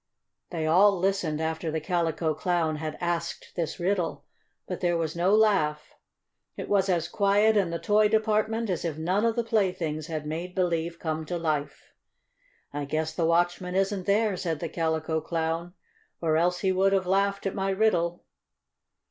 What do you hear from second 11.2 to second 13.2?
to life. "I guess